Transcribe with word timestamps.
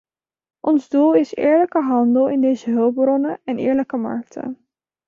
Ons 0.61 0.87
doel 0.89 1.13
is 1.13 1.33
eerlijke 1.35 1.79
handel 1.79 2.27
in 2.27 2.41
deze 2.41 2.69
hulpbronnen 2.69 3.39
en 3.43 3.57
eerlijke 3.57 3.97
markten. 3.97 4.65